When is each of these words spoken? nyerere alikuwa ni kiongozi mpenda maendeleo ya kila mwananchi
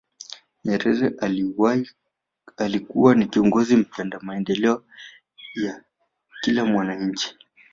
nyerere 0.63 1.13
alikuwa 2.57 3.15
ni 3.15 3.25
kiongozi 3.25 3.75
mpenda 3.75 4.19
maendeleo 4.19 4.83
ya 5.55 5.83
kila 6.41 6.65
mwananchi 6.65 7.35